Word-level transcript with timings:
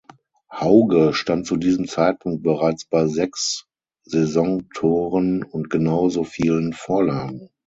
Hauge 0.51 1.13
stand 1.13 1.45
zu 1.45 1.57
diesem 1.57 1.85
Zeitpunkt 1.87 2.41
bereits 2.41 2.85
bei 2.85 3.05
sechs 3.05 3.67
Saisontoren 4.03 5.43
und 5.43 5.69
genau 5.69 6.09
so 6.09 6.23
vielen 6.23 6.73
Vorlagen. 6.73 7.51